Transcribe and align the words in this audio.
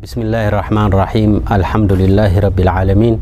بسمالله 0.00 0.48
الرحمن 0.48 0.96
ارحيم 0.96 1.32
الحمدلله 1.50 2.32
رب 2.40 2.58
العالمين 2.64 3.20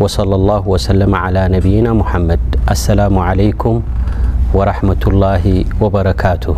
وصلى 0.00 0.34
الله 0.36 0.68
وسلم 0.68 1.08
على 1.16 1.48
نبينا 1.48 1.96
محمد 1.96 2.40
السلام 2.68 3.18
عليكم 3.18 3.74
ورحمة 4.52 5.02
الله 5.06 5.44
وبركاته 5.80 6.56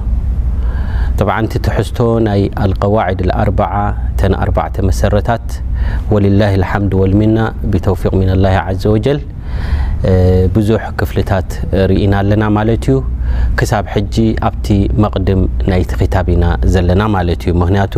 طبعا 1.19 1.41
ت 1.47 1.55
تحست 1.63 2.03
ني 2.27 2.51
القواعد 2.59 3.23
الاربع 3.23 3.71
تبع 4.19 4.49
مسرتات 4.83 5.47
ولله 6.11 6.53
الحمد 6.59 6.91
والمنة 6.95 7.55
بتوفيق 7.63 8.15
من 8.19 8.31
الله 8.35 8.51
عز 8.67 8.83
وجل 8.87 9.21
ብዙሕ 10.57 10.85
ክፍልታት 11.01 11.49
ርኢና 11.91 12.13
ኣለና 12.23 12.45
ማለት 12.57 12.85
እዩ 12.93 12.97
ክሳብ 13.59 13.85
ሕጂ 13.95 14.15
ኣብቲ 14.49 14.69
መቅድም 15.03 15.41
ናይቲ 15.71 15.91
ክታብ 16.01 16.27
ኢና 16.35 16.45
ዘለና 16.75 17.03
ማለት 17.17 17.43
እዩ 17.45 17.53
ምክንያቱ 17.63 17.95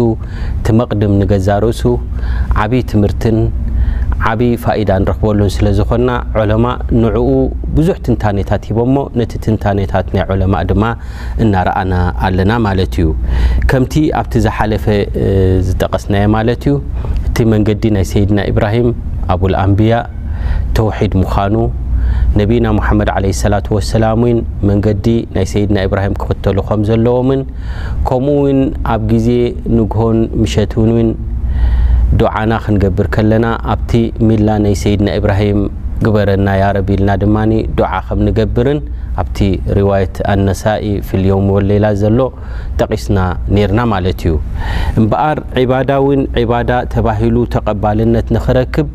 እቲ 0.59 0.67
መቕድም 0.81 1.13
ንገዛርእሱ 1.21 1.83
ዓብይ 2.63 2.83
ትምህርትን 2.91 3.39
ዓብይ 4.31 4.53
ፋኢዳ 4.65 4.91
ንረኽበሉን 5.03 5.51
ስለ 5.57 5.67
ዝኮና 5.79 6.11
ዕለማእ 6.43 6.77
ንዕኡ 7.05 7.31
ብዙሕ 7.77 7.97
ትንታኔታት 8.09 8.63
ሂቦሞ 8.71 8.97
ነቲ 9.21 9.33
ትንታኔታት 9.47 10.07
ናይ 10.17 10.25
ለማ 10.43 10.57
ድማ 10.73 10.85
እናርኣና 11.45 11.95
ኣለና 12.29 12.53
ማለት 12.67 12.95
እዩ 13.03 13.07
ከምቲ 13.71 13.95
ኣብቲ 14.21 14.33
ዝሓለፈ 14.49 14.87
ዝጠቐስናየ 15.69 16.27
ማለት 16.37 16.63
እዩ 16.73 16.77
እቲ 17.31 17.39
መንገዲ 17.55 17.83
ናይ 17.99 18.07
ሰይድና 18.13 18.39
ኢብራሂም 18.53 18.91
ኣቡልኣንቢያ 19.37 19.99
ተውሒድ 20.79 21.13
ምዃኑ 21.23 21.55
ነቢና 22.41 22.67
መሓመድ 22.79 23.09
ለ 23.25 23.29
ሰላ 23.41 23.55
ወሰላን 23.77 24.39
መንገዲ 24.69 25.05
ናይ 25.35 25.45
ሰይድና 25.53 25.77
ኢብራሂም 25.87 26.15
ክፍተሉ 26.23 26.57
ከም 26.69 26.81
ዘለዎምን 26.89 27.43
ከምኡውን 28.09 28.59
ኣብ 28.95 29.03
ግዜ 29.13 29.29
ንግሆን 29.79 30.19
ምሸት 30.43 30.73
ን 30.89 30.95
ውን 30.97 31.11
ዱዓና 32.21 32.53
ክንገብር 32.65 33.07
ከለና 33.17 33.47
ኣብቲ 33.75 33.93
ሚላ 34.29 34.49
ናይ 34.65 34.75
ሰይድና 34.83 35.09
ኢብራሂም 35.21 35.61
ግበረና 36.05 36.49
ያረቢ 36.63 36.89
ኢልና 36.97 37.11
ድማ 37.23 37.37
ዱዓ 37.79 37.91
ከም 38.09 38.21
ንገብርን 38.29 38.79
ኣብቲ 39.23 39.39
ሪዋየት 39.79 40.17
ኣነሳኢ 40.33 40.87
ፍልዮም 41.09 41.45
ወሌላ 41.55 41.85
ዘሎ 42.03 42.21
ጠቂስና 42.81 43.19
ነርና 43.57 43.81
ማለት 43.93 44.21
እዩ 44.27 44.33
እምበኣር 45.01 45.39
ዕባዳ 45.65 45.91
ውን 46.07 46.23
ዕባዳ 46.43 46.71
ተባሂሉ 46.95 47.37
ተቀባልነት 47.55 48.27
ንኽረክብ 48.37 48.89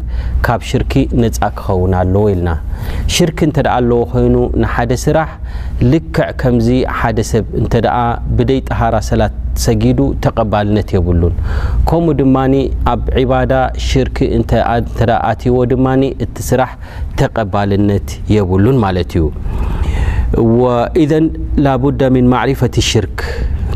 ካብ 0.48 0.64
ሽርኪ 0.72 0.94
ነፃ 1.24 1.40
ክኸውን 1.60 1.94
ኣለዎ 2.02 2.26
ኢልና 2.34 2.50
ሽርክ 3.16 3.40
እንተአ 3.48 3.64
ኣለዎ 3.80 4.00
ኮይኑ 4.12 4.36
ንሓደ 4.62 4.92
ስራሕ 5.04 5.30
ልክዕ 5.92 6.20
ከምዚ 6.42 6.68
ሓደ 7.00 7.20
ሰብ 7.32 7.46
እንተአ 7.62 7.96
ብደይ 8.38 8.60
ጣሃራ 8.70 8.96
ሰላት 9.10 9.36
ሰጊዱ 9.66 10.00
ተቀባልነት 10.26 10.90
የብሉን 10.96 11.36
ከምኡ 11.90 12.16
ድማኒ 12.22 12.54
ኣብ 12.94 13.02
ዕባዳ 13.24 13.54
ሽርክ 13.88 14.18
እንተ 14.38 15.10
ኣትዎ 15.32 15.58
ድማ 15.74 15.88
እቲ 16.26 16.36
ስራሕ 16.50 16.74
ተቀባልነት 17.22 18.10
የብሉን 18.36 18.80
ማለት 18.86 19.14
እዩ 19.20 19.28
ኢዘ 21.04 21.12
ላቡዳ 21.66 22.00
ን 22.24 22.28
ማሪፈት 22.34 22.76
ሽርክ 22.90 23.20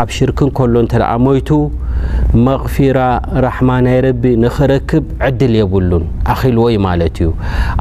ኣብ 0.00 0.08
ሽርክ 0.16 0.40
ከሎ 0.56 0.74
እንተ 0.84 0.94
ሞይቱ 1.24 1.50
መቕፊራ 2.46 2.98
ራሕማ 3.44 3.70
ናይ 3.84 3.96
ረቢ 4.06 4.22
ንኽረክብ 4.42 5.04
ዕድል 5.28 5.54
የብሉን 5.58 6.04
ኣኺልዎ 6.32 6.64
እዩ 6.72 6.78
ማለት 6.86 7.16
እዩ 7.22 7.30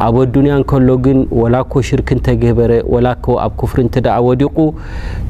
ኣብ 0.06 0.16
ኣዱንያ 0.24 0.54
እከሎ 0.64 0.88
ግን 1.06 1.20
ወላኮ 1.42 1.74
ሽርክ 1.90 2.10
እንተገበረ 2.16 2.72
ወላኮ 2.94 3.26
ኣብ 3.44 3.52
ክፍሪ 3.62 3.80
እንተኣ 3.86 4.16
ወዲቁ 4.30 4.56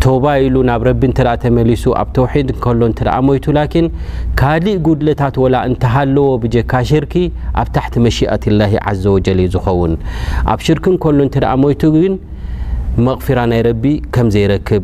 ተባኢሉ 0.06 0.56
ናብ 0.70 0.84
ረቢ 0.90 1.02
እንተ 1.09 1.20
ተመሊሱ 1.46 1.86
ኣብ 2.02 2.09
ተውሒድ 2.18 2.52
ከሎ 2.66 2.81
እንተ 2.92 3.02
ሞይቱ 3.30 3.46
ላኪን 3.59 3.88
ካልእ 4.42 4.78
ጉድለታት 4.88 5.38
ወላ 5.46 5.56
እንተሃለዎ 5.72 6.25
ብጀካ 6.44 6.72
ሽርኪ 6.92 7.16
ኣብ 7.64 7.68
ታሕቲ 7.78 7.96
መሽአት 8.08 8.46
ላሂ 8.59 8.75
ዘ 9.06 9.08
ወጀል 9.16 9.40
እዩ 9.46 9.52
ዝኸውን 9.58 9.96
ኣብ 10.54 10.62
ሽርክ 10.68 10.88
ከሎ 11.06 11.19
እተ 11.31 11.36
ሞይቱ 11.64 11.84
ግን 11.98 12.16
መቕፍራ 13.08 13.40
ናይ 13.54 13.62
ረቢ 13.69 13.84
ከምዘይረክብ 14.16 14.84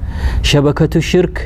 ሸበከቱ 0.49 0.93
ሽርክ 1.11 1.37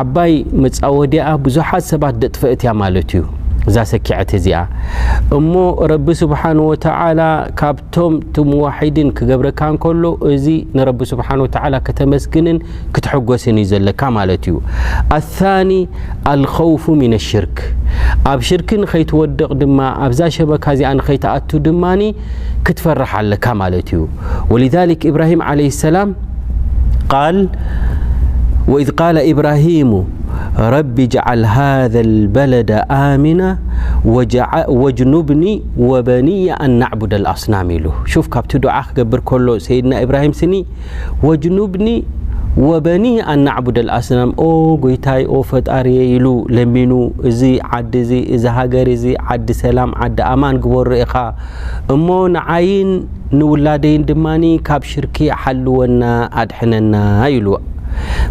ዓባይ 0.00 0.32
መጻወዲ 0.64 1.14
ብዙሓት 1.46 1.84
ሰባት 1.92 2.14
ደጥፍአትያ 2.24 2.70
ማለት 2.82 3.10
እዩ 3.18 3.24
እዛ 3.70 3.76
ሰኪዐት 3.90 4.30
እዚኣ 4.36 4.60
እሞ 5.36 5.52
ረቢ 5.90 6.06
ስብሓንወተዓላ 6.20 7.20
ካብቶም 7.58 8.14
ቲምዋሒድን 8.36 9.08
ክገብረካ 9.18 9.60
እንከሎ 9.72 10.02
እዚ 10.30 10.46
ንረቢ 10.76 11.00
ስብሓንወተ 11.10 11.56
ከተመስግንን 11.88 12.58
ክትሐጐስን 12.96 13.60
እዩ 13.62 13.68
ዘለካ 13.72 14.00
ማለት 14.18 14.46
እዩ 14.52 14.56
ኣታኒ 15.18 15.70
ኣልኸውፉ 16.32 16.86
ምና 17.02 17.14
ኣሽርክ 17.22 17.56
ኣብ 18.32 18.40
ሽርክ 18.48 18.70
ንኸይትወደቕ 18.82 19.50
ድማ 19.62 19.78
ኣብዛ 20.08 20.20
ሸበካ 20.38 20.64
እዚኣ 20.78 20.92
ንኸይትኣቱ 21.00 21.50
ድማኒ 21.68 22.02
ክትፈርሕ 22.66 23.12
ኣለካ 23.22 23.46
ማለት 23.62 23.88
እዩ 23.96 24.02
ወ 24.52 24.56
ኢብራሂም 25.12 25.42
ለሰላ 25.62 25.96
وإذ 28.68 28.88
قال 28.96 29.18
ابراهيم 29.20 29.90
رب 30.56 30.94
جعل 31.12 31.40
هذا 31.44 32.00
البلد 32.00 32.70
آمنة 32.90 33.50
وجنبني 34.80 35.52
وبني 35.78 36.44
ان 36.52 36.70
نعبد 36.70 37.12
الأصنام 37.14 37.68
له 37.72 37.92
شوف 38.08 38.28
كبت 38.32 38.56
دعة 38.64 38.84
قبر 38.96 39.20
كله 39.28 39.58
سيدنا 39.60 40.00
ابراهيم 40.08 40.32
سني 40.32 40.64
وجنبني 41.22 42.04
وبن 42.56 43.04
አናعبደ 43.32 43.78
لኣስና 43.88 44.20
ጎይታይ 44.82 45.22
ፈጣር 45.50 45.86
ኢሉ 46.12 46.26
ለሚኑ 46.56 46.92
እዚ 47.28 47.40
ዓዲ 47.76 47.92
ዛ 48.42 48.52
ሃገር 48.56 48.88
ዓዲ 49.34 49.46
ሰላ 49.62 49.78
ዓዲ 50.06 50.18
ኣማን 50.32 50.56
ቦ 50.72 50.82
رእኻ 50.90 51.14
እሞ 51.94 52.08
نعይን 52.34 52.90
ንوላደይ 53.38 53.94
ድማ 54.10 54.26
ካብ 54.68 54.82
ሽርክ 54.90 55.16
ሓلወና 55.42 56.02
ኣድحነና 56.42 56.94
ኢل 57.36 57.46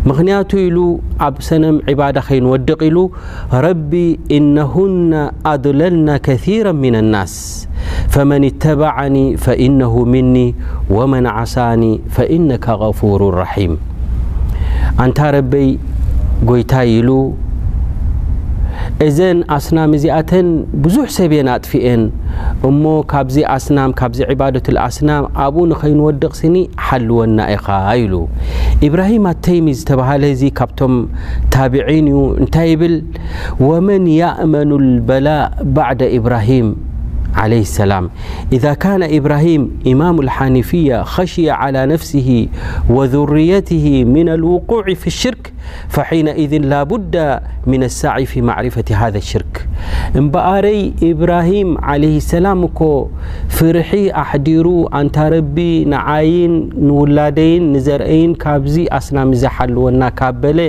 ምክንያቱ 0.10 0.50
ኢሉ 0.68 0.78
ኣብ 1.28 1.36
ሰنም 1.50 1.76
عባዳ 1.90 2.18
ኸይንወድق 2.28 2.82
ሉ 2.96 3.10
ረቢ 3.66 3.92
እنهن 4.38 5.12
ኣضለልና 5.52 6.08
كثيرا 6.28 6.74
من 6.86 6.94
الናس 7.02 7.34
فመن 8.14 8.42
اتبعኒ 8.52 9.16
فإنه 9.46 9.94
مኒي 10.14 10.48
ومن 10.96 11.24
عصኒ 11.38 11.84
فإነك 12.16 12.66
غفور 12.84 13.20
رحيم 13.44 13.74
እንታ 15.04 15.20
ረበይ 15.34 15.68
ጎይታይ 16.50 16.90
ኢሉ 16.98 17.10
እዘን 19.06 19.38
ኣስናም 19.56 19.92
እዚኣተን 19.98 20.48
ብዙሕ 20.84 21.06
ሰብን 21.16 21.48
ኣጥፍአን 21.54 22.02
እሞ 22.70 22.84
ካብዚ 23.14 23.38
ኣስናም 23.56 23.92
ካብዚ 24.02 24.20
ዕባዶትኣስናም 24.34 25.24
ኣብኡ 25.46 25.62
ንኸይንወድቕ 25.72 26.32
ስኒ 26.42 26.56
ሓልወና 26.88 27.38
ኢኻ 27.56 27.68
ኢሉ 28.04 28.14
ኢብራሂም 28.90 29.26
ኣተይሚ 29.32 29.68
ዝተብህለ 29.80 30.24
እዚ 30.36 30.44
ካብቶም 30.62 30.94
ታብዒን 31.58 32.08
እዩ 32.14 32.20
እንታይ 32.44 32.70
ይብል 32.74 32.96
ወመን 33.70 34.06
ያእመኑ 34.22 34.72
ልበላእ 34.88 35.44
ባዕደ 35.78 36.02
ኢብራሂም 36.20 36.70
عليه 37.36 37.62
السلام 37.62 38.10
إذا 38.54 38.74
كان 38.74 39.04
إبراهيم 39.04 39.72
إمام 39.88 40.20
الحنيفية 40.20 41.04
خشي 41.04 41.50
على 41.50 41.86
نفسه 41.86 42.48
وذريته 42.90 44.04
من 44.04 44.30
الوقوع 44.30 44.94
في 44.94 45.08
الشرك 45.08 45.54
ነذን 46.28 46.64
ላዳ 46.74 47.18
ኣሳ 47.88 48.02
ፊ 48.30 48.42
ማርፈة 48.50 48.88
ሃذ 49.00 49.16
ሽርክ 49.30 49.56
እምበኣረይ 50.20 50.80
ኢብራሂም 51.10 51.70
ለ 52.02 52.06
ሰላም 52.32 52.60
እኮ 52.68 52.80
ፍርሒ 53.58 53.92
ኣሕዲሩ 54.22 54.68
ንታ 55.08 55.18
ረቢ 55.34 55.58
ንዓይን 55.94 56.54
ንውላደይን 56.88 57.64
ንዘርአይን 57.76 58.32
ካብዚ 58.44 58.76
ኣስናም 58.98 59.30
ዘሓልወና 59.44 60.02
ካብ 60.20 60.36
በለ 60.44 60.60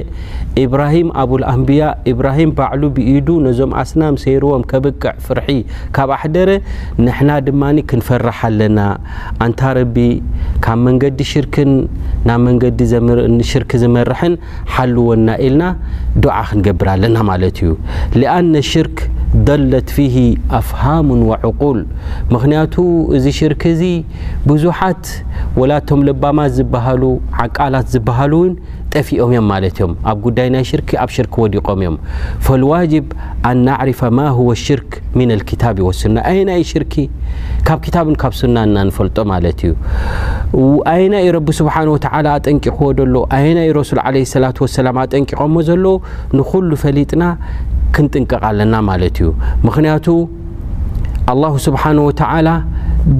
ኢብራሂም 0.64 1.08
ኣብልኣንቢያ 1.22 1.82
ኢብራሂም 2.12 2.50
ባዕሉ 2.58 2.82
ብኢዱ 2.96 3.28
ነዞም 3.46 3.72
ኣስናም 3.82 4.16
ሰይርዎም 4.24 4.64
ከብቅዕ 4.72 5.06
ፍር 5.26 5.40
ካብ 5.98 6.10
ኣሕደረ 6.18 6.50
ንሕና 7.06 7.30
ድማ 7.48 7.62
ክንፈር 7.90 8.26
ኣለና 8.40 8.78
ንታ 9.50 9.60
ረ 9.78 9.80
ካብ 10.66 10.78
መንገዲ 10.86 11.18
ሽ 11.32 11.44
ናብ 12.28 12.40
መንዲ 12.46 12.64
ሽርክ 13.52 13.70
ዝመርን 13.82 14.32
ልወና 14.94 15.29
ኢልና 15.46 15.62
ድዓ 16.25 16.34
ክንገብር 16.50 16.88
ኣለና 16.94 17.17
ማለት 17.31 17.56
እዩ 17.64 17.70
ሊአነ 18.20 18.52
ሽርክ 18.70 18.96
ደለት 19.49 19.88
ፊሂ 19.96 20.14
አፍሃሙን 20.58 21.20
ወዕቁል 21.31 21.79
ምክንያቱ 22.34 22.75
እዚ 23.17 23.25
ሽርክ 23.40 23.62
እዚ 23.75 23.82
ብዙሓት 24.49 25.05
ወላቶም 25.61 26.00
ልባማት 26.08 26.50
ዝበሃሉ 26.58 27.02
ዓቃላት 27.44 27.87
ዝበሃሉ 27.94 28.32
እውን 28.43 28.50
ጠኦምም 29.00 29.44
ማ 29.50 29.56
ም 29.90 29.92
ኣብ 30.10 30.18
ጉዳይ 30.24 30.48
ናይ 30.54 30.64
ሽር 30.70 30.80
ኣብ 31.02 31.10
ሽርክ 31.16 31.34
ወዲቆም 31.42 31.80
እዮም 31.84 31.96
ፈልዋጅብ 32.46 33.06
ኣን 33.50 33.58
ናዕርፈ 33.66 34.00
ማ 34.18 34.26
هወ 34.38 34.48
ሽርክ 34.64 34.90
ምና 35.18 35.30
ልኪታብ 35.40 35.76
ወሱና 35.88 36.16
ና 36.48 36.56
ሽርክ 36.72 36.94
ካብ 37.68 37.80
ታብን 37.94 38.16
ካብ 38.22 38.32
ሱና 38.40 38.56
እናንፈልጦ 38.68 39.16
ማለት 39.32 39.60
እዩ 39.68 39.72
ና 41.14 41.22
ረቢ 41.36 41.48
ስብሓ 41.60 41.74
ኣጠንቂዎ 42.36 42.78
ሎ 43.14 43.24
ና 43.58 43.64
ረሱል 43.78 44.00
ለ 44.16 44.24
ሰላ 44.34 44.46
ሰላ 44.76 44.86
ኣጠንቂቆዎ 45.06 45.60
ዘሎዉ 45.70 45.86
ንኩሉ 46.38 46.70
ፈሊጥና 46.84 47.24
ክንጥንቀቃለና 47.96 48.74
ማለት 48.90 49.16
እዩ 49.24 49.30
ምክንያቱ 49.66 50.06
ስብ 51.64 51.74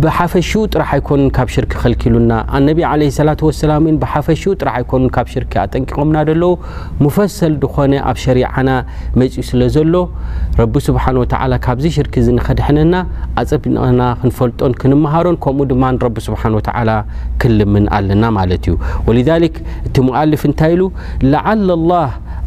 ብሓፈሽው 0.02 0.62
ጥራሕ 0.73 0.90
ኣይኮንን 0.96 1.29
ካብ 1.37 1.49
ሽርክ 1.55 1.73
ኸልኪሉና 1.82 2.32
ኣነቢ 2.56 2.81
ለ 3.00 3.08
ሰላት 3.19 3.40
ወሰላን 3.46 3.96
ብሓፈሽ 4.02 4.43
ጥራሕ 4.61 4.75
ኣይኮኑ 4.81 5.02
ካብ 5.17 5.26
ሽርክ 5.32 5.52
ኣጠንቂቆምና 5.62 6.17
ደለዉ 6.29 6.50
ሙፈሰል 7.05 7.55
ድኾነ 7.62 7.93
ኣብ 8.11 8.19
ሸሪዓና 8.25 8.69
መፅኡ 9.20 9.43
ስለ 9.50 9.61
ዘሎ 9.76 9.94
ረቢ 10.61 10.75
ስብሓን 10.88 11.17
ወላ 11.23 11.52
ካብዚ 11.67 11.84
ሽርክ 11.96 12.14
ዝንኸድሐነና 12.26 12.94
ኣፀቢቐና 13.43 14.00
ክንፈልጦን 14.23 14.75
ክንምሃሮን 14.82 15.38
ከምኡ 15.46 15.67
ድማን 15.73 15.99
ረቢ 16.05 16.17
ስብሓን 16.28 16.56
ወተላ 16.58 16.90
ክልምን 17.43 17.87
ኣለና 17.99 18.25
ማለት 18.38 18.67
እዩ 18.70 18.76
ወልሊክ 19.08 19.56
እቲ 19.88 19.96
ሙዓልፍ 20.11 20.44
እንታይ 20.50 20.75
ኢሉ 20.76 20.82
ላዓል 21.32 21.62
ላህ 21.93 22.11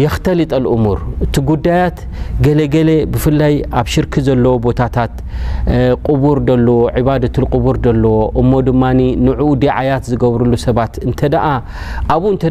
የክተሊጠ 0.00 0.52
እሙር 0.74 0.98
እቲ 1.24 1.34
ጉዳያት 1.50 1.96
ገለገሌ 2.44 2.90
ብፍላይ 3.12 3.54
ኣብ 3.78 3.86
ሽርክ 3.94 4.14
ዘለዎ 4.26 4.52
ቦታታት 4.66 5.14
ቅቡር 6.08 6.38
ደለዎ 6.48 6.76
ዕባድት 7.00 7.38
ቅቡር 7.54 7.76
ደለዎ 7.86 8.14
እሞ 8.42 8.52
ድማ 8.68 8.82
ንዕኡ 9.26 9.48
ዲዓያት 9.64 10.04
ዝገብርሉ 10.12 10.52
ሰባት 10.66 10.94
ኣብኡ 12.14 12.24
እንተ 12.34 12.44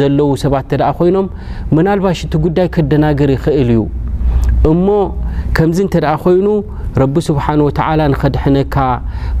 ዘለዉ 0.00 0.28
ሰባት 0.44 0.68
እተ 0.76 0.82
ኮይኖም 0.98 1.26
ምናልባሽ 1.76 2.20
እቲ 2.26 2.34
ጉዳይ 2.46 2.68
ከደናገር 2.76 3.30
ይኽእል 3.36 3.70
እዩ 3.76 3.82
እሞ 4.72 4.86
ከምዚ 5.56 5.78
እተ 5.88 5.96
ኮይኑ 6.22 6.46
ረ 7.02 7.06
ስه 7.26 7.32
و 7.64 7.68
ከድحነካ 8.20 8.76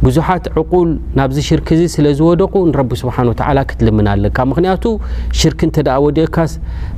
ብዙሓት 0.04 0.44
عقል 0.56 0.88
ናብዚ 1.18 1.38
ሽርክ 1.48 1.68
ዚ 1.78 1.80
ስለዝወደቁ 1.94 2.54
ስ 3.00 3.06
ክትልምና 3.70 4.06
ኣለካ 4.16 4.38
ምክንያቱ 4.50 4.84
ሽርክ 5.40 5.60
ተ 5.76 5.84
ዲኦካ 6.18 6.36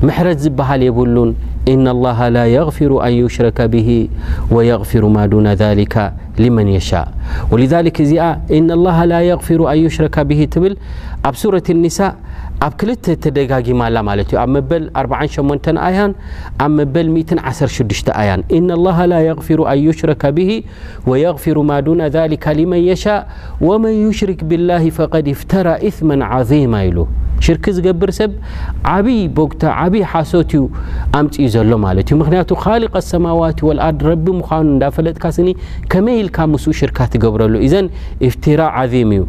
ምሕረት 0.06 0.38
ዝበሃል 0.46 0.82
የብሉን 0.88 1.32
ن 1.82 1.86
الله 1.96 2.18
لا 2.36 2.44
يغفሩ 2.58 2.92
ن 3.12 3.14
يሽረከ 3.20 3.58
به 3.74 3.88
ويغر 4.54 5.04
دون 5.32 5.46
ذ 5.60 5.62
لمن 6.42 6.66
يشاء 6.76 7.06
ذ 7.60 7.72
እዚኣ 8.04 8.24
له 8.86 8.98
ل 9.10 9.12
يغሩ 9.30 9.60
ن 9.72 9.78
يሽከ 9.84 10.16
ትል 10.52 10.74
ኣብ 11.28 11.34
ረة 11.54 11.68
ኣብ 12.64 12.72
2ል 12.80 13.24
ደጋማላኣ 13.36 14.22
8ኣ 14.32 15.22
16 15.44 15.72
ل 15.74 15.78
ላ 19.12 19.18
غፊሩ 19.38 19.58
ን 19.88 19.92
ሽረከ 20.00 20.22
ብ 20.36 20.38
وغሩ 21.10 21.56
ማ 21.70 21.80
መን 22.72 23.02
وመን 23.68 23.96
ሽርክ 24.20 24.40
ብላه 24.52 24.84
فقድ 24.98 25.26
ፍራ 25.40 25.66
ثመ 25.96 26.10
عظማ 26.32 26.72
ኢሉ 26.88 26.98
ሽርክ 27.46 27.64
ዝገብር 27.76 28.10
ሰብ 28.18 28.32
ዓብይ 28.92 29.18
ቦግታ 29.36 29.62
ዓብይ 29.84 30.02
ሓሶት 30.12 30.50
ዩ 30.56 30.60
ኣምፅ 31.18 31.34
ዩ 31.44 31.46
ዘሎ 31.54 31.70
ዩ 31.98 32.18
ንቱ 32.30 32.50
ق 32.94 32.96
ሰማ 33.10 33.26
ርድ 33.58 34.00
ረቢ 34.10 34.26
ኑ 34.38 34.42
እዳፈለጥካ 34.76 35.24
ኒ 35.46 35.48
ከመይ 35.92 36.18
ልካ 36.28 36.38
ሽርካ 36.80 36.98
ገብረሉ 37.24 37.54
ዘ 37.72 37.82
ፍራ 38.48 38.60
እዩ 38.84 39.24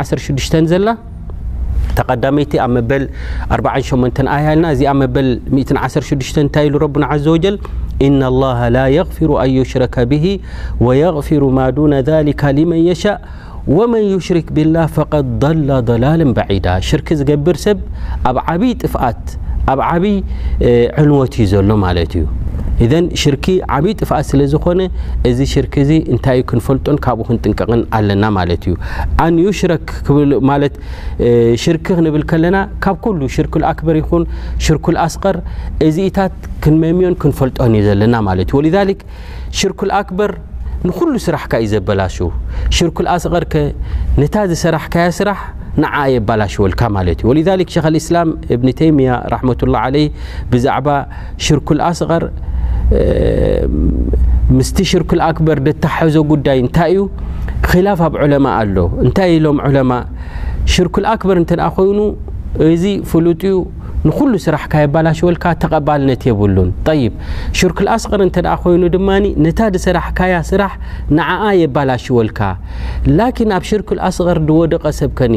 ኣ 0.00 0.02
6 0.10 0.85
تقدميت 1.96 2.56
مبل8 2.56 3.02
ي 4.82 5.76
بل16 5.76 6.56
ربن 6.56 7.02
عز 7.02 7.28
وجل 7.28 7.58
إن 8.02 8.22
الله 8.22 8.68
لا 8.68 8.86
يغفر 8.88 9.42
أن 9.42 9.50
يشرك 9.50 10.00
به 10.00 10.38
ويغفر 10.80 11.44
ما 11.44 11.70
دون 11.70 11.94
ذلك 12.00 12.44
لمن 12.44 12.76
يشاء 12.76 13.20
ومن 13.68 14.00
يشرك 14.00 14.52
بالله 14.52 14.86
فقد 14.86 15.38
ضل 15.38 15.84
ضلالا 15.84 16.32
بعيد 16.34 16.78
شرك 16.78 17.14
زقبر 17.14 17.54
سب 17.56 17.80
أب 18.26 18.38
عبي 18.38 18.74
ጥفأت 18.74 19.26
عبي 19.68 20.16
عنوت 20.98 21.32
ዩ 21.40 21.44
ل 21.66 22.06
ت 22.12 22.16
ሽ 23.20 23.24
ብይ 23.84 23.92
ጥፍ 24.00 24.10
ስለዝኾነ 24.30 24.80
እዚ 25.28 25.38
ሽ 25.52 25.62
እንታይዩ 26.14 26.40
ክንፈልጦን 26.50 26.96
ካብኡ 27.04 27.24
ክንጥንቀቕን 27.28 27.80
ኣና 27.98 28.24
እዩሽሽ 29.42 30.02
ብል 30.16 30.32
ናብ 30.48 30.64
ሽ 31.62 33.34
ሽ 34.64 34.72
ስቀ 35.14 35.24
እዚኢታት 35.86 36.34
ክመምዮን 36.64 37.14
ክንፈልጦንዩ 37.22 37.82
ዘለና 37.88 38.16
ሽ 39.58 39.68
ን 41.12 41.18
ስራዩ 41.26 42.28
ሽስቀ 42.78 43.06
ዝሰ 44.52 44.66
የሽላ 44.98 45.88
እኒያ 45.88 47.50
ብዛ 50.52 50.68
ሽስቀ 51.46 51.70
ምስቲ 54.56 54.76
ሽርኩልኣክበር 54.90 55.58
ደተሐዞ 55.66 56.14
ጉዳይ 56.32 56.58
እንታይ 56.64 56.90
እዩ 56.92 57.00
ኽላፍ 57.70 58.00
ኣብ 58.06 58.14
ዑለማ 58.24 58.46
ኣሎ 58.60 58.76
እንታይ 59.04 59.30
ኢሎም 59.38 59.58
ዕለማ 59.68 59.92
ሽርኩልኣክበር 60.74 61.36
እንተንኣ 61.42 61.66
ኮይኑ 61.76 61.98
እዚ 62.74 62.84
ፍሉጥ 63.10 63.40
እዩ 63.48 63.56
ንኩሉ 64.08 64.32
ስራሕካ 64.44 64.74
የባላሽወልካ 64.82 65.44
ተቀባልነት 65.62 66.22
የብሉን 66.28 66.70
ይ 66.98 67.02
ሽርክኣስቀር 67.58 68.20
እንተ 68.26 68.36
ኮይኑ 68.62 68.82
ድማ 68.94 69.08
ነታ 69.44 69.60
ድ 69.74 69.80
ስራሕካያ 69.86 70.34
ስራሕ 70.50 70.72
ንኣ 71.16 71.30
የባላ 71.62 71.90
ሽወልካ 72.04 72.40
ላኪን 73.18 73.52
ኣብ 73.56 73.64
ሽርክልኣስቀር 73.70 74.38
ድወደቀ 74.50 74.84
ሰብከኒ 75.00 75.34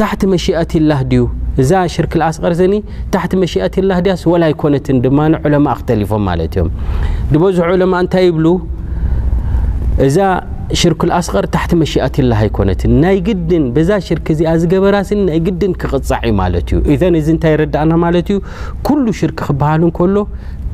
ታሕቲ 0.00 0.22
መሽአት 0.34 0.72
ላህ 0.90 1.00
ድዩ 1.12 1.24
እዛ 1.62 1.72
ሽርክኣስቀርስኒ 1.94 2.74
ታሕቲ 3.14 3.34
መሽአትላ 3.42 3.90
ድያ 4.06 4.14
ስወላይ 4.22 4.52
ኮነትን 4.62 4.96
ድማ 5.04 5.18
ዕለማ 5.48 5.68
ክተሊፎም 5.80 6.24
ማለት 6.30 6.54
እዮም 6.58 6.70
ድበዝ 7.34 7.58
ለማ 7.82 7.94
እንታይ 8.04 8.24
ይብሉዛ 8.30 10.16
ሽርክ 10.80 11.02
ኣስቐር 11.18 11.46
ታሕቲ 11.54 11.72
መሽኣትላሃ 11.80 12.40
ይኮነትን 12.48 12.92
ናይ 13.02 13.16
ግድን 13.26 13.64
ብዛ 13.76 13.90
ሽርክ 14.06 14.26
እዚኣ 14.34 14.52
ዝገበራስን 14.62 15.20
ናይ 15.28 15.38
ግድን 15.46 15.72
ክቕፃዕ 15.82 16.20
እዩ 16.28 16.34
ማለት 16.42 16.68
እዩ 16.74 16.78
ኢዘን 16.94 17.16
እዚ 17.20 17.28
እንታይ 17.34 17.52
ይረዳእና 17.54 17.92
ማለት 18.04 18.28
እዩ 18.34 18.38
ኩሉ 18.88 19.04
ሽርክ 19.20 19.38
ክብሃልን 19.48 19.92
ከሎ 19.98 20.16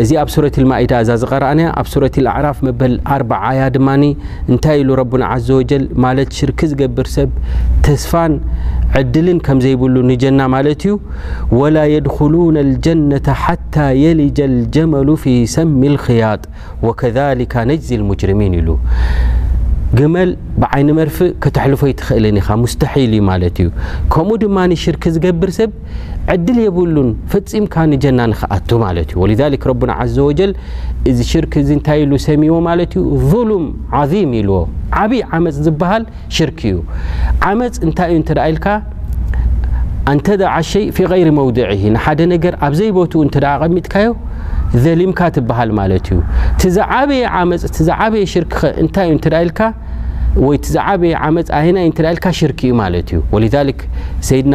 እዚ 0.00 0.10
ኣብ 0.20 0.28
سረة 0.34 0.56
ማዳ 0.70 0.90
እዛ 1.04 1.10
ዝ 1.22 1.26
ኣብ 1.78 1.86
ረ 2.02 2.06
عራፍ 2.34 2.58
መበል 2.66 2.92
4ያ 3.16 3.60
ድማ 3.74 3.88
ንታይ 4.50 4.78
ረ 5.00 5.02
عዘ 5.32 5.48
و 5.56 5.58
ሽርክ 6.38 6.60
ዝገብር 6.70 7.08
ሰብ 7.16 7.30
ተስፋን 7.86 8.32
ዕድልን 9.00 9.38
ከም 9.46 9.58
ዘይብሉ 9.64 9.94
ንጀና 10.10 10.40
ማ 10.54 10.62
ዩ 10.88 10.92
وላ 11.58 11.76
يድخሉون 11.94 12.56
الجነة 12.66 13.26
ሓታى 13.42 13.86
የልج 14.04 14.38
الጀመሉ 14.52 15.08
ف 15.22 15.24
ሰሚ 15.56 15.80
الخያጥ 15.92 16.42
وذ 16.86 17.16
ነجز 17.70 17.90
الجرሚን 18.00 18.54
ሉ 18.66 18.68
ግመል 19.98 20.30
ብይ 20.60 20.82
መርፍእ 20.98 21.30
ተልፎ 21.56 21.80
ትክእል 22.00 22.24
ስል 22.74 23.14
ዩ 23.16 23.22
እዩ 23.46 23.66
ኡ 24.16 25.02
ድ 25.22 25.28
ዕድል 26.32 26.58
የብሉን 26.64 27.08
ፈፂምካ 27.30 27.74
ንጀና 27.92 28.20
ንክኣቱ 28.32 28.68
ማ 28.82 28.88
እዩ 29.00 29.56
ረና 29.68 29.92
ዘ 30.16 30.24
ወ 30.26 30.32
እዚ 31.10 31.18
ሽርክ 31.30 31.52
እዚ 31.60 31.68
እንታይ 31.76 31.98
ኢሉ 32.02 32.12
ሰሚዎ 32.26 32.56
ማ 32.66 32.74
ዩ 32.80 33.02
ظሉም 33.30 33.64
ም 34.28 34.30
ይልዎዓብይ 34.38 35.22
ዓመፅ 35.38 35.56
ዝሃል 35.68 36.04
ሽርክ 36.36 36.60
እዩ 36.68 36.76
ዓመፅ 37.48 37.76
እንታይዩ 37.86 38.20
ልካ 38.56 38.68
ሸ 40.70 40.84
ይ 41.22 41.24
መድ 41.38 42.20
ን 42.34 42.44
ኣብዘይ 42.66 42.90
ቐሚካዮ 43.62 44.08
ዘሊምካ 44.84 45.20
ትሃል 45.38 45.72
ማ 45.78 45.86
እዩሽዩ 45.88 46.18
እዩ 53.40 53.50
ሰድና 54.30 54.54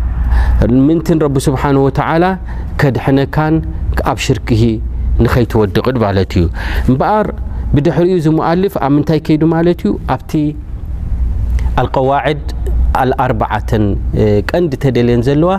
ምንቲን 0.87 1.19
ረቢ 1.25 1.35
ስብሓንወተላ 1.45 2.25
ከድሐነካን 2.81 3.55
ኣብ 4.11 4.17
ሽርክሂ 4.25 4.61
ንኸይትወድቕድ 5.23 5.95
ማለት 6.05 6.31
እዩ 6.39 6.45
እምበኣር 6.89 7.27
ብድሕሪኡ 7.75 8.15
ዝመኣልፍ 8.25 8.73
ኣብ 8.85 8.91
ምንታይ 8.95 9.19
ከይዱ 9.27 9.43
ማለት 9.55 9.79
እዩ 9.87 9.91
ኣብቲ 10.15 10.31
ኣልቀዋዒድ 11.81 12.43
ኣልኣርባዓተን 13.01 13.83
ቀንዲ 14.49 14.71
ተደልየን 14.83 15.21
ዘለዋ 15.27 15.51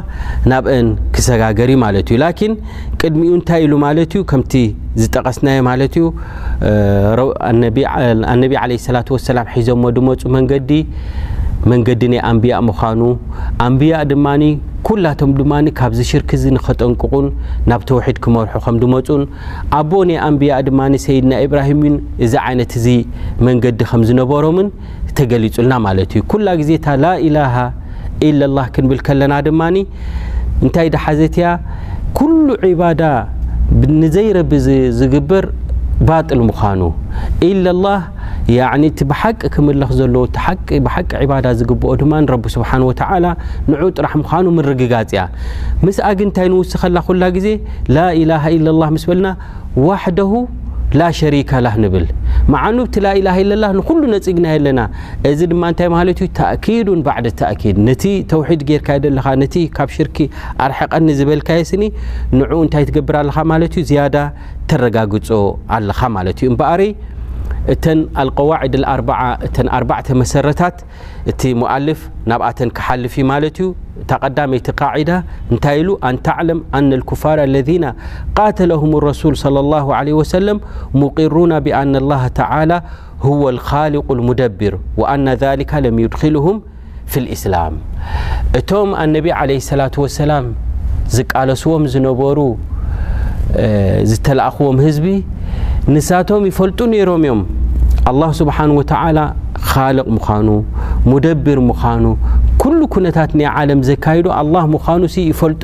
ናብአን 0.52 0.88
ክሰጋገሪ 1.16 1.71
ማለት 1.85 2.09
እዩ 2.12 2.18
ላኪን 2.23 2.54
ቅድሚኡ 3.00 3.30
እንታይ 3.38 3.62
ኢሉ 3.66 3.73
ማለት 3.87 4.12
እዩ 4.18 4.23
ከምቲ 4.32 4.54
ዝጠቀስናዮ 5.02 5.61
ማለት 5.71 5.94
ዩ 6.02 6.11
ኣነቢ 8.35 8.54
ለስላት 8.73 9.11
ሰላም 9.28 9.49
ሒዞሞ 9.59 9.85
ድመፁ 9.99 10.23
መንገዲ 10.37 10.73
መንገዲ 11.71 12.02
ናይ 12.12 12.21
ኣንብያእ 12.31 12.61
ምዃኑ 12.69 13.00
ኣንብያእ 13.66 14.00
ድማ 14.12 14.26
ኩላቶም 14.87 15.33
ድማ 15.40 15.52
ካብዚ 15.78 16.00
ሽርክ 16.09 16.31
እዚ 16.37 16.45
ንኽጠንቅቑን 16.54 17.26
ናብ 17.71 17.83
ተውሒድ 17.88 18.16
ክመርሑ 18.25 18.54
ከም 18.64 18.76
ድመፁን 18.83 19.23
ኣቦ 19.78 19.90
ናይ 20.09 20.19
ኣንብያእ 20.28 20.59
ድማ 20.69 20.81
ሰይድና 21.04 21.33
ኢብራሂም 21.45 21.83
እን 21.88 21.95
እዚ 22.26 22.33
ዓይነት 22.49 22.73
እዚ 22.78 22.87
መንገዲ 23.49 23.78
ከም 23.90 24.02
ዝነበሮምን 24.09 24.69
ተገሊጹልና 25.19 25.75
ማለት 25.87 26.11
እዩ 26.19 26.23
ኩላ 26.33 26.49
ግዜታ 26.62 26.87
ላኢላሃ 27.04 27.54
ኢለላ 28.28 28.59
ክንብል 28.75 29.00
ከለና 29.09 29.35
ድማኒ 29.49 29.76
እንታይ 30.64 30.90
ድ 30.95 31.02
ሓዘትያ 31.04 31.47
ኩሉ 32.19 32.47
ዒባዳ 32.64 33.02
ንዘይረቢ 34.02 34.52
ዝግበር 35.00 35.47
ባጥል 36.09 36.40
ምዃኑ 36.49 36.81
ኢለላ 37.50 37.87
እቲ 38.88 39.00
ብሓቂ 39.11 39.40
ክምልኽ 39.54 39.90
ዘለ 39.99 40.14
ብሓቂ 40.87 41.11
ባዳ 41.30 41.46
ዝግብኦ 41.58 41.90
ድማ 42.00 42.12
ንረቢ 42.25 42.44
ስብሓንወ 42.56 42.88
ን 43.70 43.90
ጥራሕ 43.96 44.12
ምዃኑ 44.22 44.46
ምርግጋፅያ 44.58 45.20
ምስ 45.87 45.99
ኣግ 46.11 46.20
ንታይ 46.28 46.49
ንውስኸላ 46.52 46.96
ኩላ 47.08 47.22
ግዜ 47.37 47.49
ላኢላሃ 47.96 48.44
ኢላ 48.56 48.88
ምስ 48.96 49.04
በልና 49.11 49.28
ዋሕደሁ 49.87 50.32
ላሸሪከላህ 51.00 51.75
ንብል 51.84 52.06
መዓኑብቲ 52.52 52.94
ላኢላሃ 53.04 53.37
ኢላ 53.44 53.64
ንኩሉ 53.78 54.00
ነፅግናይ 54.14 54.56
ኣለና 54.56 54.80
እዚ 55.30 55.40
ድማ 55.52 55.62
ንታይ 55.72 55.88
ማለት 55.96 56.18
ዩ 56.25 56.26
ተእኪድን 56.38 57.00
ባዕዲ 57.06 57.28
ተእኪድ 57.40 57.76
ነቲ 57.88 58.04
ተውሒድ 58.32 58.62
ገርካ 58.70 58.88
የደለካ 58.99 59.28
ነቲ 59.42 59.54
ካብ 59.76 59.90
ሽርኪ 59.96 60.18
ኣርሐቀኒ 60.66 61.06
ዝበልካየስኒ 61.20 61.82
ንዑኡ 62.40 62.61
እንታይ 62.66 62.87
ትገብር 62.90 63.18
ኣለካ 63.22 63.38
ማለት 63.52 63.75
ዩ 63.80 63.84
ዝያዳ 63.92 64.16
ተረጋግጾ 64.72 65.30
ኣለኻ 65.76 66.00
ማለት 66.18 66.38
እዩበ 66.44 66.61
القوا 68.19 68.57
مسرت 70.14 70.62
ت 71.40 71.47
مؤلف 71.47 72.11
كحلف 72.75 73.21
ت 73.54 74.12
قمت 74.12 74.66
قاعدة 74.81 75.16
ن 75.52 75.57
ل 75.87 75.88
أنتعلم 76.11 76.59
أن 76.75 76.90
الكفار 76.92 77.45
الذين 77.45 77.87
قاتلهم 78.37 78.97
الرسول 78.97 79.37
صلى 79.37 79.61
الله 79.61 79.95
عليه 79.95 80.12
وسلم 80.12 80.61
مقرون 80.95 81.61
بأن 81.61 81.97
الله 81.97 82.28
تعالى 82.28 82.83
هو 83.23 83.49
الخالق 83.49 84.12
المدبر 84.12 84.78
وأن 84.99 85.28
ذلك 85.28 85.75
لم 85.75 85.99
يدخلهم 85.99 86.62
في 87.07 87.16
الاسلام 87.21 87.73
م 88.90 88.95
ان 88.95 89.31
عليه 89.31 89.61
اللاة 89.73 89.90
وسلام 90.04 90.54
لم 91.14 91.54
تلأم 94.25 94.97
ب 95.04 95.23
ንሳቶም 95.93 96.43
ይፈልጡ 96.51 96.79
ነይሮም 96.93 97.23
እዮም 97.27 97.41
الله 98.11 98.31
ስብሓንه 98.41 98.75
وتዓላ 98.81 99.19
ኻልቕ 99.71 100.07
ምዃኑ 100.17 100.49
ሙደብር 101.11 101.59
ምዃኑ 101.71 102.05
ታ 103.16 103.23
ይ 103.25 103.97
ካ 104.04 104.12
ኑ 105.02 105.07
ይፈልጡ 105.31 105.62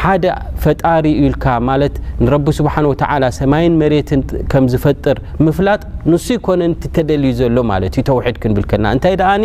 ሓደ 0.00 0.24
ፈጣሪ 0.64 1.06
ዩልካ 1.22 1.46
ማለት 1.68 1.94
ንረቢ 2.24 2.46
ስብሓን 2.58 2.84
ወተላ 2.90 3.22
ሰማይን 3.38 3.74
መሬትን 3.82 4.20
ከም 4.52 4.64
ዝፈጥር 4.72 5.18
ምፍላጥ 5.46 5.82
ንሱ 6.10 6.26
ይኮነቲ 6.38 6.82
ተደልዩ 6.96 7.32
ዘሎ 7.40 7.56
ማለት 7.72 7.96
እዩ 8.00 8.04
ተውሒድ 8.10 8.36
ክንብል 8.44 8.66
ከልና 8.72 8.92
እንታይ 8.96 9.16
ደኣኒ 9.22 9.44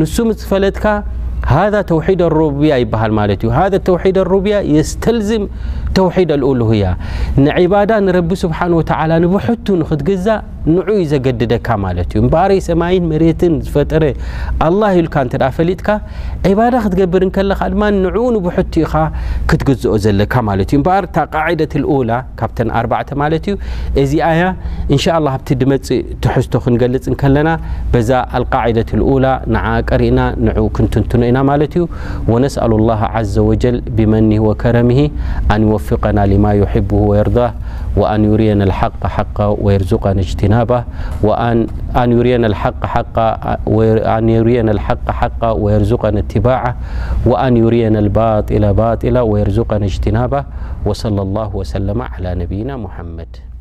ንሱ 0.00 0.14
ምስ 0.28 0.44
ፈለጥካ 0.52 0.86
ሃ 1.52 1.64
ተውሒድ 1.90 2.20
ኣረብያ 2.28 2.74
ይበሃል 2.84 3.12
ማለት 3.20 3.38
እዩ 3.44 3.50
ሃ 3.56 3.66
ተውሒድ 3.90 4.18
ኣሮብያ 4.24 4.54
የስተልዝም 4.76 5.44
ተውሒድ 5.98 6.30
ኣልኡ 6.38 6.50
ልሁ 6.62 6.70
እያ 6.78 6.86
ንዕባዳ 7.44 7.90
ንረቢ 8.08 8.30
ስብሓን 8.46 8.72
ወተላ 8.80 9.10
ንብሕቱ 9.26 9.66
ንክትገዛእ 9.82 10.40
ዘበርይ 12.12 12.60
ሰይን 12.66 13.04
መትን 13.10 13.54
ዝፈጠረ 13.64 14.04
ል 14.74 15.06
ፈሊጥካ 15.56 15.88
ክትገብርብኢክትግዝኦ 16.84 18.32
ዘካ 20.04 20.34
ካእዚ 24.86 25.10
ድፅእ 25.60 26.00
ትሕዝቶ 26.24 26.52
ክንገልፅከና 26.64 27.38
ዛ 28.08 28.12
ላ 29.24 29.66
ቀሪእና 29.90 30.20
ክንትንትኖ 30.78 31.22
ኢና 31.30 31.38
ዩ 32.58 32.60
ዘ 33.34 33.36
ብመኒ 33.98 34.30
ከረም 34.64 34.90
ንፍና 35.62 36.18
ማ 36.46 36.56
ር 36.58 37.38
ርየ 38.40 38.92
نيأن 40.54 42.12
يرينا 44.28 44.72
الحق 44.72 45.10
حقه 45.10 45.52
ويرزقنا 45.54 46.18
اتباعه 46.20 46.72
وأن 47.26 47.52
يرينا 47.56 47.98
الباطل 47.98 48.64
باطلة 48.72 49.22
ويرزقنا 49.22 49.84
اجتنابه 49.86 50.42
وصلى 50.86 51.20
الله 51.22 51.50
وسلم 51.56 51.98
على 52.02 52.34
نبينا 52.34 52.76
محمد 52.76 53.53